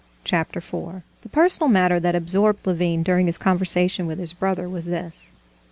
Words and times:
Chapter 0.23 0.59
4 0.59 1.03
The 1.21 1.29
personal 1.29 1.69
matter 1.69 1.99
that 1.99 2.15
absorbed 2.15 2.65
Levin 2.65 3.03
during 3.03 3.27
his 3.27 3.37
conversation 3.37 4.07
with 4.07 4.17
his 4.17 4.33
brother 4.33 4.67
was 4.67 4.87
this. 4.87 5.31